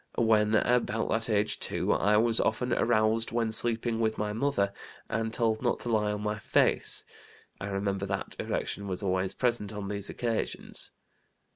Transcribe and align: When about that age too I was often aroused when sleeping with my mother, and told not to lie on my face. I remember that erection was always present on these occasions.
When 0.17 0.55
about 0.55 1.09
that 1.09 1.29
age 1.29 1.59
too 1.59 1.93
I 1.93 2.17
was 2.17 2.39
often 2.39 2.73
aroused 2.73 3.31
when 3.31 3.51
sleeping 3.51 3.99
with 3.99 4.17
my 4.17 4.33
mother, 4.33 4.73
and 5.07 5.31
told 5.31 5.61
not 5.61 5.77
to 5.81 5.89
lie 5.89 6.11
on 6.11 6.23
my 6.23 6.39
face. 6.39 7.05
I 7.59 7.67
remember 7.67 8.07
that 8.07 8.35
erection 8.39 8.87
was 8.87 9.03
always 9.03 9.35
present 9.35 9.71
on 9.71 9.89
these 9.89 10.09
occasions. 10.09 10.89